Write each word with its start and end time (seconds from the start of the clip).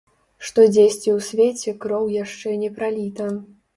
Што 0.47 0.63
дзесьці 0.69 1.09
ў 1.15 1.19
свеце 1.27 1.75
кроў 1.85 2.09
шчэ 2.33 2.55
не 2.63 2.71
праліта. 2.81 3.29